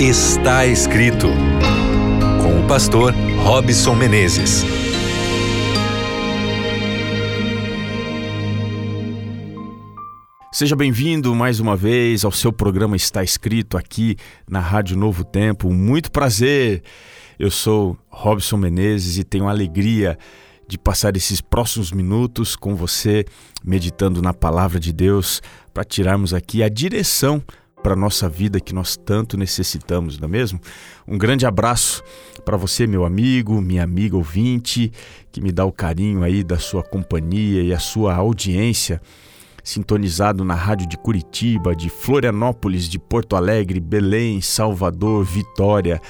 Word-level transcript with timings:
Está 0.00 0.64
escrito 0.64 1.26
com 2.40 2.60
o 2.60 2.68
pastor 2.68 3.12
Robson 3.42 3.96
Menezes. 3.96 4.62
Seja 10.52 10.76
bem-vindo 10.76 11.34
mais 11.34 11.58
uma 11.58 11.74
vez 11.74 12.24
ao 12.24 12.30
seu 12.30 12.52
programa 12.52 12.94
Está 12.94 13.24
Escrito 13.24 13.76
aqui 13.76 14.14
na 14.48 14.60
Rádio 14.60 14.96
Novo 14.96 15.24
Tempo. 15.24 15.68
Muito 15.72 16.12
prazer. 16.12 16.84
Eu 17.36 17.50
sou 17.50 17.98
Robson 18.08 18.56
Menezes 18.56 19.18
e 19.18 19.24
tenho 19.24 19.48
a 19.48 19.50
alegria 19.50 20.16
de 20.68 20.78
passar 20.78 21.16
esses 21.16 21.40
próximos 21.40 21.90
minutos 21.90 22.54
com 22.54 22.76
você, 22.76 23.24
meditando 23.64 24.22
na 24.22 24.32
palavra 24.32 24.78
de 24.78 24.92
Deus, 24.92 25.42
para 25.74 25.82
tirarmos 25.82 26.32
aqui 26.32 26.62
a 26.62 26.68
direção 26.68 27.42
para 27.82 27.94
nossa 27.96 28.28
vida 28.28 28.60
que 28.60 28.74
nós 28.74 28.96
tanto 28.96 29.36
necessitamos, 29.36 30.18
não 30.18 30.28
é 30.28 30.30
mesmo? 30.30 30.60
Um 31.06 31.16
grande 31.16 31.46
abraço 31.46 32.02
para 32.44 32.56
você, 32.56 32.86
meu 32.86 33.04
amigo, 33.04 33.60
minha 33.60 33.84
amiga 33.84 34.16
ouvinte, 34.16 34.92
que 35.30 35.40
me 35.40 35.52
dá 35.52 35.64
o 35.64 35.72
carinho 35.72 36.22
aí 36.22 36.42
da 36.42 36.58
sua 36.58 36.82
companhia 36.82 37.62
e 37.62 37.72
a 37.72 37.78
sua 37.78 38.14
audiência, 38.14 39.00
sintonizado 39.62 40.44
na 40.44 40.54
rádio 40.54 40.88
de 40.88 40.96
Curitiba, 40.96 41.74
de 41.74 41.88
Florianópolis, 41.90 42.88
de 42.88 42.98
Porto 42.98 43.36
Alegre, 43.36 43.80
Belém, 43.80 44.40
Salvador, 44.40 45.24
Vitória, 45.24 46.00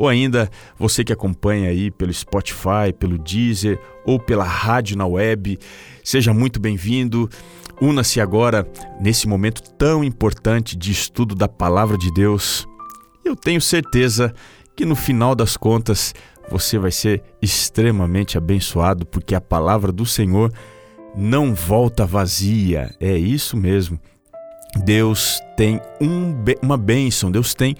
ou 0.00 0.08
ainda 0.08 0.48
você 0.78 1.04
que 1.04 1.12
acompanha 1.12 1.68
aí 1.68 1.90
pelo 1.90 2.10
Spotify, 2.10 2.90
pelo 2.98 3.18
Deezer 3.18 3.78
ou 4.02 4.18
pela 4.18 4.44
rádio 4.44 4.96
na 4.96 5.06
web, 5.06 5.58
seja 6.02 6.32
muito 6.32 6.58
bem-vindo. 6.58 7.28
Una-se 7.80 8.20
agora 8.20 8.66
nesse 9.00 9.26
momento 9.26 9.62
tão 9.72 10.04
importante 10.04 10.76
de 10.76 10.92
estudo 10.92 11.34
da 11.34 11.48
palavra 11.48 11.96
de 11.96 12.12
Deus. 12.12 12.68
Eu 13.24 13.34
tenho 13.34 13.60
certeza 13.60 14.34
que 14.76 14.84
no 14.84 14.94
final 14.94 15.34
das 15.34 15.56
contas 15.56 16.14
você 16.50 16.78
vai 16.78 16.90
ser 16.90 17.22
extremamente 17.40 18.36
abençoado, 18.36 19.06
porque 19.06 19.34
a 19.34 19.40
palavra 19.40 19.90
do 19.90 20.04
Senhor 20.04 20.52
não 21.16 21.54
volta 21.54 22.04
vazia. 22.04 22.94
É 23.00 23.16
isso 23.16 23.56
mesmo. 23.56 23.98
Deus 24.84 25.40
tem 25.56 25.80
um, 26.00 26.34
uma 26.62 26.76
bênção, 26.76 27.30
Deus 27.30 27.54
tem 27.54 27.76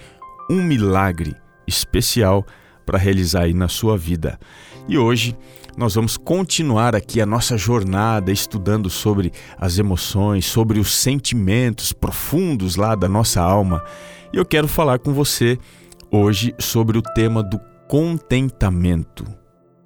um 0.49 0.63
milagre 0.63 1.35
especial 1.67 2.45
para 2.85 2.97
realizar 2.97 3.43
aí 3.43 3.53
na 3.53 3.67
sua 3.67 3.97
vida. 3.97 4.39
E 4.87 4.97
hoje 4.97 5.37
nós 5.77 5.95
vamos 5.95 6.17
continuar 6.17 6.95
aqui 6.95 7.21
a 7.21 7.25
nossa 7.25 7.57
jornada 7.57 8.31
estudando 8.31 8.89
sobre 8.89 9.31
as 9.57 9.77
emoções, 9.77 10.45
sobre 10.45 10.79
os 10.79 10.93
sentimentos 10.93 11.93
profundos 11.93 12.75
lá 12.75 12.93
da 12.93 13.07
nossa 13.07 13.41
alma. 13.41 13.83
E 14.33 14.37
eu 14.37 14.45
quero 14.45 14.67
falar 14.67 14.99
com 14.99 15.13
você 15.13 15.57
hoje 16.11 16.53
sobre 16.59 16.97
o 16.97 17.01
tema 17.01 17.41
do 17.41 17.59
contentamento. 17.87 19.25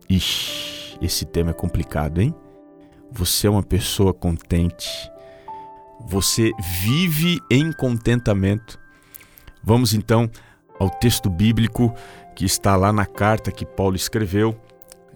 Ixi, 0.09 0.97
esse 1.01 1.25
tema 1.25 1.51
é 1.51 1.53
complicado, 1.53 2.19
hein? 2.19 2.33
Você 3.11 3.47
é 3.47 3.49
uma 3.49 3.63
pessoa 3.63 4.13
contente. 4.13 4.89
Você 6.07 6.51
vive 6.81 7.39
em 7.49 7.71
contentamento. 7.71 8.79
Vamos 9.63 9.93
então 9.93 10.29
ao 10.79 10.89
texto 10.89 11.29
bíblico 11.29 11.93
que 12.35 12.43
está 12.43 12.75
lá 12.75 12.91
na 12.91 13.05
carta 13.05 13.51
que 13.51 13.65
Paulo 13.65 13.95
escreveu 13.95 14.59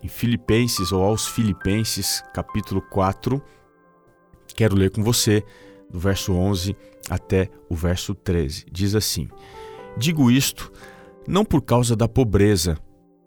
em 0.03 0.08
Filipenses 0.08 0.92
ou 0.92 1.03
aos 1.03 1.28
Filipenses, 1.28 2.23
capítulo 2.33 2.81
4. 2.81 3.42
Quero 4.56 4.75
ler 4.75 4.89
com 4.91 5.03
você 5.03 5.44
do 5.89 6.00
verso 6.00 6.33
11 6.33 6.75
até 7.09 7.50
o 7.69 7.75
verso 7.75 8.14
13. 8.14 8.66
Diz 8.72 8.95
assim: 8.95 9.28
Digo 9.97 10.30
isto 10.31 10.72
não 11.28 11.45
por 11.45 11.61
causa 11.61 11.95
da 11.95 12.08
pobreza, 12.08 12.78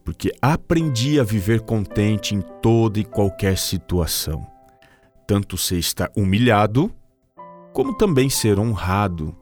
porque 0.05 0.33
aprendi 0.41 1.21
a 1.21 1.25
viver 1.25 1.61
contente 1.61 2.35
em 2.35 2.41
toda 2.61 2.99
e 2.99 3.05
qualquer 3.05 3.57
situação, 3.57 4.47
tanto 5.27 5.57
ser 5.57 5.79
estar 5.79 6.11
humilhado, 6.17 6.93
como 7.73 7.95
também 7.95 8.29
ser 8.29 8.59
honrado 8.59 9.37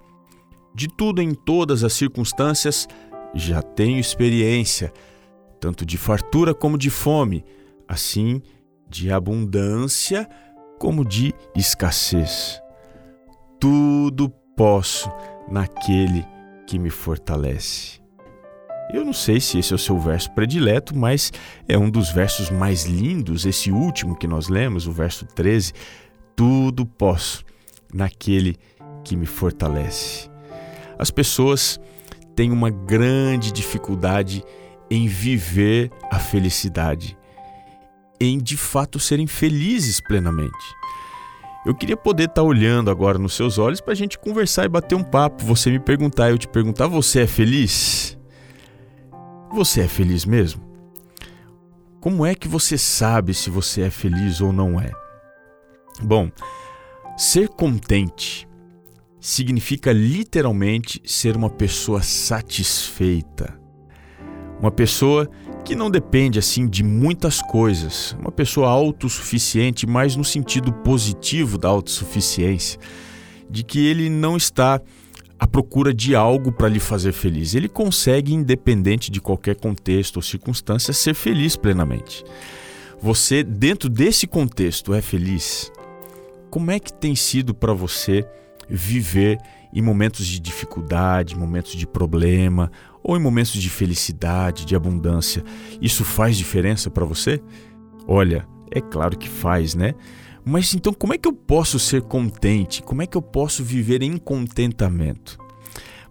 de 0.75 0.89
tudo 0.89 1.21
em 1.21 1.35
todas 1.35 1.83
as 1.83 1.93
circunstâncias, 1.93 2.87
já 3.35 3.61
tenho 3.63 3.99
experiência, 3.99 4.93
tanto 5.61 5.85
de 5.85 5.99
fartura 5.99 6.55
como 6.55 6.79
de 6.79 6.91
fome, 6.91 7.45
assim 7.87 8.41
de 8.89 9.13
abundância 9.13 10.29
como 10.79 11.05
de 11.05 11.33
escassez. 11.55 12.61
Tudo 13.61 14.31
posso 14.57 15.13
naquele 15.49 16.27
que 16.67 16.79
me 16.79 16.91
fortalece. 16.91 18.01
Eu 18.93 19.05
não 19.05 19.13
sei 19.13 19.41
se 19.41 19.59
esse 19.59 19.73
é 19.73 19.77
o 19.77 19.79
seu 19.79 19.99
verso 19.99 20.33
predileto, 20.33 20.97
mas 20.97 21.33
é 21.69 21.79
um 21.79 21.89
dos 21.89 22.11
versos 22.11 22.51
mais 22.51 22.87
lindos, 22.87 23.47
esse 23.47 23.71
último 23.71 24.17
que 24.17 24.27
nós 24.27 24.49
lemos, 24.49 24.87
o 24.89 24.93
verso 24.93 25.25
13. 25.27 25.73
Tudo 26.35 26.85
posso 26.85 27.45
naquele 27.93 28.57
que 29.05 29.15
me 29.15 29.27
fortalece. 29.27 30.29
As 30.99 31.11
pessoas 31.11 31.79
têm 32.35 32.51
uma 32.51 32.71
grande 32.71 33.53
dificuldade 33.53 34.43
em 34.91 35.07
viver 35.07 35.91
a 36.11 36.19
felicidade, 36.19 37.17
em 38.21 38.39
de 38.39 38.57
fato 38.57 38.99
serem 38.99 39.27
felizes 39.27 40.01
plenamente. 40.01 40.81
Eu 41.65 41.75
queria 41.75 41.97
poder 41.97 42.29
estar 42.29 42.43
olhando 42.43 42.91
agora 42.91 43.19
nos 43.19 43.35
seus 43.35 43.59
olhos 43.59 43.81
para 43.81 43.93
a 43.93 43.97
gente 43.97 44.19
conversar 44.19 44.65
e 44.65 44.69
bater 44.69 44.95
um 44.95 45.05
papo. 45.05 45.45
Você 45.45 45.71
me 45.71 45.79
perguntar, 45.79 46.31
eu 46.31 46.39
te 46.39 46.49
perguntar: 46.49 46.87
você 46.87 47.21
é 47.21 47.27
feliz? 47.27 48.19
Você 49.53 49.83
é 49.83 49.89
feliz 49.89 50.25
mesmo? 50.25 50.63
Como 52.01 52.25
é 52.25 52.35
que 52.35 52.49
você 52.49 52.79
sabe 52.79 53.35
se 53.35 53.51
você 53.51 53.83
é 53.83 53.91
feliz 53.91 54.41
ou 54.41 54.55
não 54.55 54.81
é? 54.81 54.91
Bom, 56.01 56.31
ser 57.17 57.49
contente 57.49 58.49
significa 59.21 59.93
literalmente 59.93 61.03
ser 61.05 61.37
uma 61.37 61.51
pessoa 61.51 62.01
satisfeita. 62.01 63.60
Uma 64.61 64.71
pessoa 64.71 65.29
que 65.65 65.75
não 65.75 65.91
depende 65.91 66.39
assim 66.39 66.69
de 66.69 66.83
muitas 66.83 67.41
coisas, 67.41 68.15
uma 68.21 68.31
pessoa 68.31 68.69
autossuficiente, 68.69 69.87
mas 69.87 70.17
no 70.17 70.25
sentido 70.25 70.73
positivo 70.73 71.57
da 71.57 71.69
autossuficiência, 71.69 72.79
de 73.49 73.65
que 73.65 73.87
ele 73.87 74.11
não 74.11 74.37
está 74.37 74.81
à 75.39 75.47
procura 75.47 75.95
de 75.95 76.15
algo 76.15 76.53
para 76.53 76.69
lhe 76.69 76.79
fazer 76.79 77.13
feliz. 77.13 77.55
Ele 77.55 77.69
consegue, 77.69 78.35
independente 78.35 79.11
de 79.11 79.21
qualquer 79.21 79.57
contexto 79.57 80.17
ou 80.17 80.23
circunstância, 80.23 80.93
ser 80.93 81.15
feliz 81.15 81.57
plenamente. 81.57 82.23
Você, 83.01 83.43
dentro 83.43 83.89
desse 83.89 84.27
contexto, 84.27 84.93
é 84.93 85.01
feliz? 85.01 85.73
Como 86.51 86.71
é 86.71 86.79
que 86.79 86.93
tem 86.93 87.17
sido 87.17 87.55
para 87.55 87.73
você? 87.73 88.27
viver 88.71 89.39
em 89.73 89.83
momentos 89.83 90.27
de 90.27 90.39
dificuldade, 90.39 91.37
momentos 91.37 91.73
de 91.73 91.87
problema 91.87 92.71
ou 93.03 93.17
em 93.17 93.21
momentos 93.21 93.53
de 93.53 93.71
felicidade, 93.71 94.65
de 94.65 94.77
abundância. 94.77 95.43
Isso 95.81 96.05
faz 96.05 96.37
diferença 96.37 96.91
para 96.91 97.05
você? 97.05 97.43
Olha, 98.07 98.47
é 98.71 98.81
claro 98.81 99.17
que 99.17 99.29
faz, 99.29 99.75
né? 99.75 99.95
Mas 100.45 100.75
então, 100.75 100.93
como 100.93 101.13
é 101.13 101.19
que 101.19 101.29
eu 101.29 101.33
posso 101.33 101.79
ser 101.79 102.03
contente? 102.03 102.83
Como 102.83 103.03
é 103.03 103.07
que 103.07 103.17
eu 103.17 103.23
posso 103.23 103.63
viver 103.63 104.03
em 104.03 104.17
contentamento? 104.17 105.39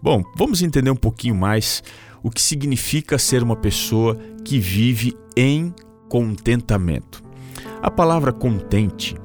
Bom, 0.02 0.24
vamos 0.36 0.62
entender 0.62 0.92
um 0.92 0.96
pouquinho 0.96 1.36
mais 1.36 1.84
o 2.24 2.30
que 2.30 2.42
significa 2.42 3.18
ser 3.18 3.44
uma 3.44 3.56
pessoa 3.56 4.18
que 4.46 4.60
vive 4.60 5.14
em 5.36 5.74
contentamento. 6.08 7.24
A 7.82 7.90
palavra 7.90 8.32
contente, 8.32 9.16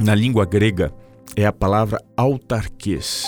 na 0.00 0.14
língua 0.14 0.44
grega, 0.44 0.92
é 1.36 1.46
a 1.46 1.52
palavra 1.52 1.98
autarquês, 2.16 3.26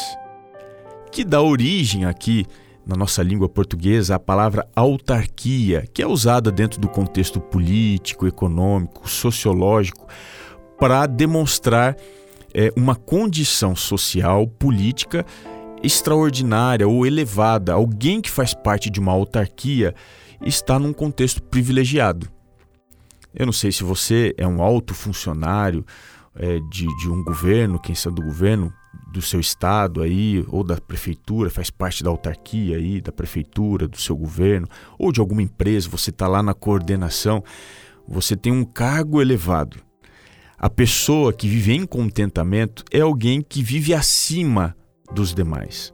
que 1.10 1.24
dá 1.24 1.40
origem 1.40 2.04
aqui 2.04 2.46
na 2.86 2.96
nossa 2.96 3.22
língua 3.22 3.48
portuguesa 3.48 4.16
à 4.16 4.18
palavra 4.18 4.68
autarquia, 4.74 5.88
que 5.92 6.02
é 6.02 6.06
usada 6.06 6.52
dentro 6.52 6.80
do 6.80 6.88
contexto 6.88 7.40
político, 7.40 8.26
econômico, 8.26 9.08
sociológico, 9.08 10.06
para 10.78 11.06
demonstrar 11.06 11.96
é, 12.52 12.70
uma 12.76 12.94
condição 12.94 13.74
social, 13.74 14.46
política 14.46 15.24
extraordinária 15.82 16.86
ou 16.86 17.06
elevada. 17.06 17.72
Alguém 17.72 18.20
que 18.20 18.30
faz 18.30 18.54
parte 18.54 18.90
de 18.90 19.00
uma 19.00 19.12
autarquia 19.12 19.94
está 20.40 20.78
num 20.78 20.92
contexto 20.92 21.42
privilegiado. 21.42 22.28
Eu 23.34 23.46
não 23.46 23.52
sei 23.52 23.72
se 23.72 23.82
você 23.82 24.34
é 24.38 24.46
um 24.46 24.62
alto 24.62 24.94
funcionário 24.94 25.84
é, 26.36 26.60
de, 26.70 26.86
de 26.98 27.08
um 27.08 27.22
governo, 27.24 27.80
quem 27.80 27.94
sabe 27.94 28.16
do 28.16 28.22
governo, 28.22 28.72
do 29.12 29.22
seu 29.22 29.38
estado 29.38 30.02
aí, 30.02 30.44
ou 30.48 30.64
da 30.64 30.80
prefeitura, 30.80 31.48
faz 31.48 31.70
parte 31.70 32.02
da 32.02 32.10
autarquia 32.10 32.76
aí, 32.76 33.00
da 33.00 33.12
prefeitura, 33.12 33.86
do 33.86 34.00
seu 34.00 34.16
governo, 34.16 34.68
ou 34.98 35.12
de 35.12 35.20
alguma 35.20 35.42
empresa, 35.42 35.88
você 35.88 36.10
está 36.10 36.26
lá 36.26 36.42
na 36.42 36.54
coordenação, 36.54 37.42
você 38.06 38.36
tem 38.36 38.52
um 38.52 38.64
cargo 38.64 39.20
elevado. 39.22 39.78
A 40.58 40.70
pessoa 40.70 41.32
que 41.32 41.48
vive 41.48 41.72
em 41.72 41.86
contentamento 41.86 42.84
é 42.90 43.00
alguém 43.00 43.42
que 43.42 43.62
vive 43.62 43.92
acima 43.94 44.76
dos 45.12 45.34
demais. 45.34 45.92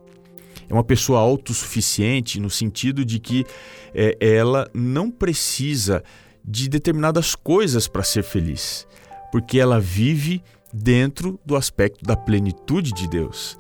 É 0.69 0.73
uma 0.73 0.85
pessoa 0.85 1.19
autossuficiente 1.19 2.39
no 2.39 2.49
sentido 2.49 3.05
de 3.05 3.19
que 3.19 3.45
é, 3.93 4.17
ela 4.21 4.71
não 4.73 5.11
precisa 5.11 6.03
de 6.45 6.69
determinadas 6.69 7.35
coisas 7.35 7.89
para 7.89 8.05
ser 8.05 8.23
feliz, 8.23 8.87
porque 9.33 9.59
ela 9.59 9.81
vive 9.81 10.43
dentro 10.73 11.39
do 11.45 11.57
aspecto 11.57 12.05
da 12.05 12.17
plenitude 12.17 12.93
de 12.93 13.09
Deus. 13.09 13.59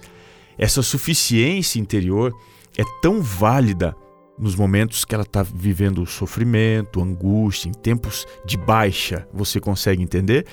Essa 0.58 0.82
suficiência 0.82 1.78
interior 1.78 2.34
é 2.76 2.82
tão 3.00 3.20
válida 3.22 3.94
nos 4.38 4.54
momentos 4.54 5.04
que 5.04 5.14
ela 5.14 5.24
está 5.24 5.42
vivendo 5.42 6.06
sofrimento, 6.06 7.02
angústia, 7.02 7.68
em 7.68 7.72
tempos 7.72 8.26
de 8.44 8.56
baixa, 8.56 9.28
você 9.32 9.60
consegue 9.60 10.02
entender? 10.02 10.46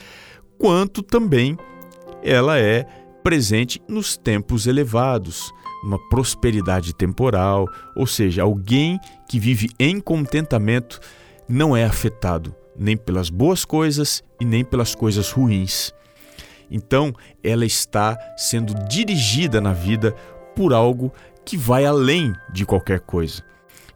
Quanto 0.57 1.01
também 1.01 1.57
ela 2.21 2.59
é 2.59 2.85
presente 3.23 3.81
nos 3.87 4.17
tempos 4.17 4.67
elevados, 4.67 5.53
numa 5.83 5.99
prosperidade 6.09 6.93
temporal, 6.93 7.65
ou 7.95 8.05
seja, 8.05 8.43
alguém 8.43 8.99
que 9.29 9.39
vive 9.39 9.69
em 9.79 10.01
contentamento 10.01 10.99
não 11.47 11.75
é 11.75 11.85
afetado 11.85 12.53
nem 12.77 12.95
pelas 12.95 13.29
boas 13.29 13.65
coisas 13.65 14.23
e 14.39 14.45
nem 14.45 14.63
pelas 14.63 14.93
coisas 14.93 15.31
ruins. 15.31 15.91
Então, 16.69 17.13
ela 17.43 17.65
está 17.65 18.17
sendo 18.35 18.73
dirigida 18.87 19.61
na 19.61 19.73
vida 19.73 20.13
por 20.55 20.73
algo 20.73 21.13
que 21.45 21.55
vai 21.55 21.85
além 21.85 22.33
de 22.51 22.65
qualquer 22.65 22.99
coisa. 22.99 23.41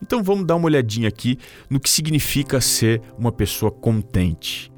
Então 0.01 0.23
vamos 0.23 0.45
dar 0.45 0.56
uma 0.56 0.65
olhadinha 0.65 1.07
aqui 1.07 1.38
no 1.69 1.79
que 1.79 1.89
significa 1.89 2.59
ser 2.59 3.01
uma 3.18 3.31
pessoa 3.31 3.71
contente. 3.71 4.71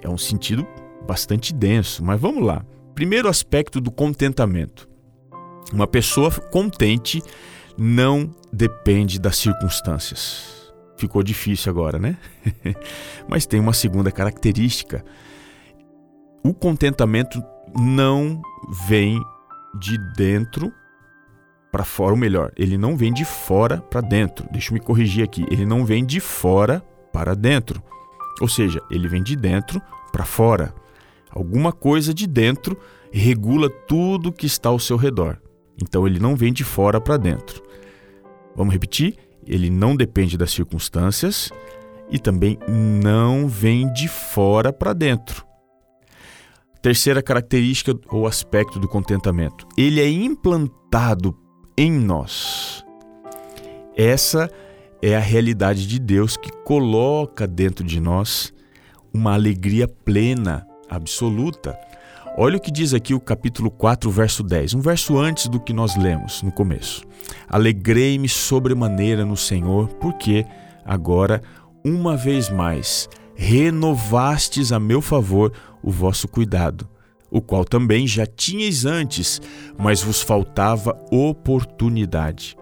É 0.00 0.08
um 0.08 0.18
sentido 0.18 0.66
bastante 1.06 1.52
denso, 1.52 2.04
mas 2.04 2.20
vamos 2.20 2.44
lá. 2.44 2.64
Primeiro 2.94 3.28
aspecto 3.28 3.80
do 3.80 3.90
contentamento. 3.90 4.88
Uma 5.72 5.86
pessoa 5.86 6.30
contente 6.30 7.22
não 7.76 8.34
depende 8.52 9.18
das 9.18 9.36
circunstâncias. 9.36 10.72
Ficou 10.96 11.22
difícil 11.22 11.70
agora, 11.70 11.98
né? 11.98 12.16
mas 13.28 13.46
tem 13.46 13.60
uma 13.60 13.72
segunda 13.72 14.10
característica. 14.10 15.04
O 16.44 16.54
contentamento 16.54 17.42
não 17.76 18.40
vem 18.88 19.20
de 19.78 19.98
dentro 20.16 20.72
para 21.70 21.84
fora, 21.84 22.12
ou 22.12 22.16
melhor, 22.16 22.50
ele 22.56 22.78
não 22.78 22.96
vem 22.96 23.12
de 23.12 23.24
fora 23.24 23.78
para 23.78 24.00
dentro. 24.00 24.48
Deixa 24.50 24.70
eu 24.70 24.74
me 24.74 24.80
corrigir 24.80 25.22
aqui. 25.22 25.44
Ele 25.50 25.66
não 25.66 25.84
vem 25.84 26.04
de 26.04 26.18
fora 26.18 26.82
para 27.12 27.34
dentro. 27.34 27.82
Ou 28.40 28.48
seja, 28.48 28.80
ele 28.90 29.08
vem 29.08 29.22
de 29.22 29.36
dentro 29.36 29.80
para 30.10 30.24
fora. 30.24 30.74
Alguma 31.30 31.72
coisa 31.72 32.14
de 32.14 32.26
dentro 32.26 32.78
regula 33.12 33.68
tudo 33.68 34.32
que 34.32 34.46
está 34.46 34.70
ao 34.70 34.78
seu 34.78 34.96
redor. 34.96 35.38
Então 35.80 36.06
ele 36.06 36.18
não 36.18 36.34
vem 36.34 36.52
de 36.52 36.64
fora 36.64 37.00
para 37.00 37.16
dentro. 37.16 37.62
Vamos 38.56 38.72
repetir? 38.72 39.16
Ele 39.46 39.70
não 39.70 39.94
depende 39.94 40.36
das 40.36 40.50
circunstâncias 40.50 41.50
e 42.10 42.18
também 42.18 42.58
não 42.68 43.46
vem 43.46 43.92
de 43.92 44.08
fora 44.08 44.72
para 44.72 44.92
dentro. 44.92 45.47
Terceira 46.80 47.20
característica 47.20 47.98
ou 48.08 48.26
aspecto 48.26 48.78
do 48.78 48.88
contentamento: 48.88 49.66
ele 49.76 50.00
é 50.00 50.08
implantado 50.08 51.36
em 51.76 51.90
nós. 51.90 52.84
Essa 53.96 54.50
é 55.02 55.16
a 55.16 55.20
realidade 55.20 55.86
de 55.86 55.98
Deus 55.98 56.36
que 56.36 56.50
coloca 56.64 57.46
dentro 57.46 57.84
de 57.84 58.00
nós 58.00 58.52
uma 59.12 59.34
alegria 59.34 59.88
plena, 59.88 60.66
absoluta. 60.88 61.76
Olha 62.36 62.56
o 62.56 62.60
que 62.60 62.70
diz 62.70 62.94
aqui 62.94 63.14
o 63.14 63.20
capítulo 63.20 63.68
4, 63.68 64.08
verso 64.12 64.44
10, 64.44 64.74
um 64.74 64.80
verso 64.80 65.18
antes 65.18 65.48
do 65.48 65.58
que 65.58 65.72
nós 65.72 65.96
lemos 65.96 66.40
no 66.42 66.52
começo. 66.52 67.02
Alegrei-me 67.48 68.28
sobremaneira 68.28 69.24
no 69.24 69.36
Senhor, 69.36 69.88
porque 69.94 70.46
agora, 70.84 71.42
uma 71.84 72.16
vez 72.16 72.48
mais, 72.48 73.08
renovastes 73.38 74.72
a 74.72 74.80
meu 74.80 75.00
favor 75.00 75.52
o 75.82 75.90
vosso 75.90 76.28
cuidado 76.28 76.86
o 77.30 77.40
qual 77.40 77.64
também 77.64 78.06
já 78.06 78.26
tinhais 78.26 78.84
antes, 78.84 79.40
mas 79.78 80.02
vos 80.02 80.22
faltava 80.22 80.98
oportunidade. 81.10 82.56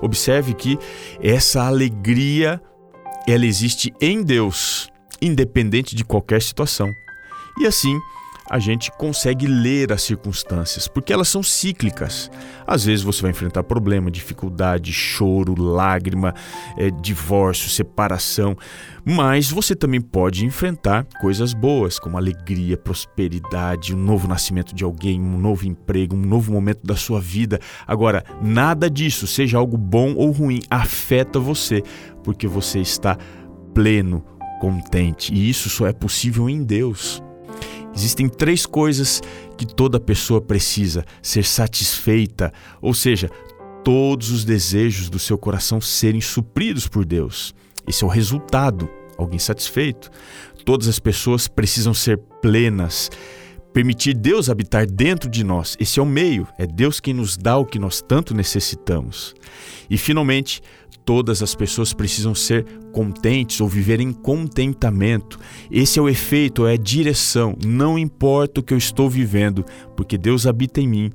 Observe 0.00 0.54
que 0.54 0.78
essa 1.22 1.62
alegria 1.62 2.60
ela 3.26 3.46
existe 3.46 3.92
em 4.00 4.22
Deus, 4.22 4.88
independente 5.20 5.94
de 5.94 6.04
qualquer 6.04 6.42
situação. 6.42 6.90
E 7.60 7.66
assim, 7.66 7.96
a 8.50 8.58
gente 8.58 8.90
consegue 8.92 9.46
ler 9.46 9.92
as 9.92 10.02
circunstâncias, 10.02 10.88
porque 10.88 11.12
elas 11.12 11.28
são 11.28 11.42
cíclicas. 11.42 12.30
Às 12.66 12.84
vezes 12.84 13.04
você 13.04 13.22
vai 13.22 13.30
enfrentar 13.30 13.62
problema, 13.62 14.10
dificuldade, 14.10 14.92
choro, 14.92 15.60
lágrima, 15.60 16.34
é, 16.76 16.90
divórcio, 16.90 17.68
separação, 17.68 18.56
mas 19.04 19.50
você 19.50 19.74
também 19.74 20.00
pode 20.00 20.44
enfrentar 20.44 21.06
coisas 21.20 21.52
boas, 21.52 21.98
como 21.98 22.16
alegria, 22.16 22.76
prosperidade, 22.76 23.94
um 23.94 23.98
novo 23.98 24.26
nascimento 24.26 24.74
de 24.74 24.84
alguém, 24.84 25.20
um 25.20 25.38
novo 25.38 25.66
emprego, 25.66 26.16
um 26.16 26.20
novo 26.20 26.52
momento 26.52 26.84
da 26.84 26.96
sua 26.96 27.20
vida. 27.20 27.60
Agora, 27.86 28.24
nada 28.42 28.90
disso, 28.90 29.26
seja 29.26 29.58
algo 29.58 29.76
bom 29.76 30.14
ou 30.14 30.30
ruim, 30.30 30.60
afeta 30.70 31.38
você, 31.38 31.82
porque 32.22 32.46
você 32.46 32.80
está 32.80 33.16
pleno, 33.74 34.24
contente, 34.60 35.32
e 35.32 35.48
isso 35.48 35.68
só 35.68 35.86
é 35.86 35.92
possível 35.92 36.48
em 36.48 36.62
Deus. 36.64 37.22
Existem 37.98 38.28
três 38.28 38.64
coisas 38.64 39.20
que 39.56 39.66
toda 39.66 39.98
pessoa 39.98 40.40
precisa: 40.40 41.04
ser 41.20 41.44
satisfeita, 41.44 42.52
ou 42.80 42.94
seja, 42.94 43.28
todos 43.82 44.30
os 44.30 44.44
desejos 44.44 45.10
do 45.10 45.18
seu 45.18 45.36
coração 45.36 45.80
serem 45.80 46.20
supridos 46.20 46.86
por 46.86 47.04
Deus. 47.04 47.52
Esse 47.88 48.04
é 48.04 48.06
o 48.06 48.10
resultado, 48.10 48.88
alguém 49.16 49.40
satisfeito. 49.40 50.10
Todas 50.64 50.86
as 50.86 51.00
pessoas 51.00 51.48
precisam 51.48 51.92
ser 51.92 52.18
plenas, 52.40 53.10
permitir 53.72 54.14
Deus 54.14 54.48
habitar 54.48 54.86
dentro 54.86 55.28
de 55.28 55.42
nós. 55.42 55.76
Esse 55.80 55.98
é 55.98 56.02
o 56.02 56.06
meio, 56.06 56.46
é 56.56 56.68
Deus 56.68 57.00
quem 57.00 57.14
nos 57.14 57.36
dá 57.36 57.56
o 57.56 57.66
que 57.66 57.80
nós 57.80 58.00
tanto 58.00 58.32
necessitamos. 58.32 59.34
E 59.90 59.98
finalmente, 59.98 60.62
todas 61.08 61.42
as 61.42 61.54
pessoas 61.54 61.94
precisam 61.94 62.34
ser 62.34 62.66
contentes 62.92 63.62
ou 63.62 63.66
viver 63.66 63.98
em 63.98 64.12
contentamento. 64.12 65.38
Esse 65.70 65.98
é 65.98 66.02
o 66.02 66.06
efeito, 66.06 66.66
é 66.66 66.74
a 66.74 66.76
direção. 66.76 67.56
Não 67.64 67.98
importa 67.98 68.60
o 68.60 68.62
que 68.62 68.74
eu 68.74 68.78
estou 68.78 69.08
vivendo, 69.08 69.64
porque 69.96 70.18
Deus 70.18 70.46
habita 70.46 70.82
em 70.82 70.86
mim, 70.86 71.10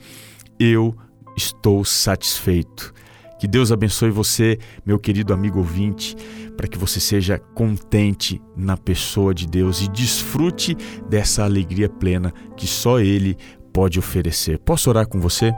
eu 0.60 0.96
estou 1.38 1.86
satisfeito. 1.86 2.92
Que 3.40 3.48
Deus 3.48 3.72
abençoe 3.72 4.10
você, 4.10 4.58
meu 4.84 4.98
querido 4.98 5.32
amigo 5.32 5.60
ouvinte, 5.60 6.16
para 6.58 6.68
que 6.68 6.80
você 6.80 7.00
seja 7.00 7.38
contente 7.38 8.42
na 8.58 8.76
pessoa 8.76 9.32
de 9.32 9.46
Deus 9.46 9.80
e 9.80 9.88
desfrute 9.88 10.76
dessa 11.08 11.44
alegria 11.44 11.88
plena 11.88 12.34
que 12.58 12.66
só 12.66 13.00
Ele 13.00 13.38
pode 13.72 14.00
oferecer. 14.00 14.58
Posso 14.58 14.90
orar 14.90 15.08
com 15.08 15.20
você? 15.20 15.54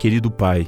Querido 0.00 0.28
Pai, 0.28 0.66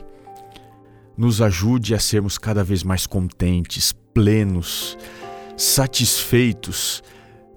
nos 1.16 1.40
ajude 1.40 1.94
a 1.94 1.99
sermos 1.99 2.37
cada 2.38 2.62
vez 2.62 2.82
mais 2.82 3.06
contentes, 3.06 3.92
plenos, 4.12 4.99
satisfeitos, 5.56 7.02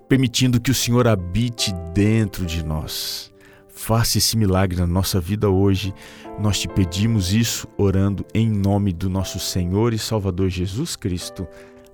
permitindo 0.08 0.60
que 0.60 0.72
o 0.72 0.76
Senhor 0.76 1.08
habite 1.08 1.74
dentro 1.94 2.46
de 2.46 2.64
nós. 2.64 3.32
Faça 3.68 4.18
esse 4.18 4.36
milagre 4.36 4.78
na 4.78 4.88
nossa 4.88 5.20
vida 5.22 5.50
hoje. 5.50 5.94
Nós 6.40 6.60
te 6.60 6.68
pedimos 6.68 7.34
isso 7.34 7.68
orando 7.78 8.26
em 8.34 8.50
nome 8.50 8.92
do 8.92 9.10
nosso 9.10 9.40
Senhor 9.40 9.94
e 9.94 10.00
Salvador 10.00 10.50
Jesus 10.50 10.96
Cristo. 10.96 11.48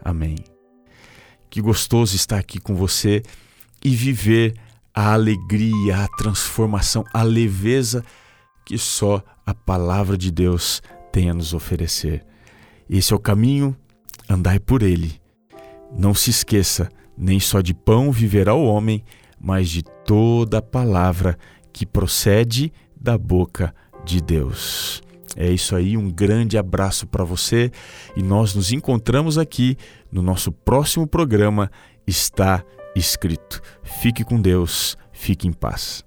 Amém. 0.03 0.35
Que 1.49 1.61
gostoso 1.61 2.15
estar 2.15 2.37
aqui 2.37 2.59
com 2.59 2.75
você 2.75 3.21
e 3.83 3.95
viver 3.95 4.55
a 4.93 5.13
alegria, 5.13 6.03
a 6.03 6.07
transformação, 6.07 7.03
a 7.13 7.21
leveza 7.21 8.03
que 8.65 8.77
só 8.77 9.23
a 9.45 9.53
palavra 9.53 10.17
de 10.17 10.31
Deus 10.31 10.81
tem 11.15 11.29
a 11.29 11.33
nos 11.33 11.53
oferecer. 11.53 12.25
Esse 12.89 13.13
é 13.13 13.15
o 13.15 13.19
caminho, 13.19 13.73
andai 14.29 14.59
por 14.59 14.83
ele. 14.83 15.13
Não 15.97 16.13
se 16.13 16.29
esqueça, 16.29 16.89
nem 17.17 17.39
só 17.39 17.61
de 17.61 17.73
pão 17.73 18.11
viverá 18.11 18.53
o 18.53 18.65
homem, 18.65 19.01
mas 19.39 19.69
de 19.69 19.81
toda 19.81 20.61
palavra 20.61 21.37
que 21.71 21.85
procede 21.85 22.69
da 22.99 23.17
boca 23.17 23.73
de 24.03 24.19
Deus. 24.19 25.01
É 25.37 25.49
isso 25.49 25.73
aí, 25.73 25.95
um 25.95 26.11
grande 26.11 26.57
abraço 26.57 27.07
para 27.07 27.23
você 27.23 27.71
e 28.13 28.21
nós 28.21 28.53
nos 28.53 28.73
encontramos 28.73 29.37
aqui 29.37 29.77
no 30.11 30.21
nosso 30.21 30.51
próximo 30.51 31.07
programa 31.07 31.71
Está 32.05 32.61
Escrito. 32.93 33.61
Fique 34.01 34.25
com 34.25 34.41
Deus, 34.41 34.97
fique 35.13 35.47
em 35.47 35.53
paz. 35.53 36.03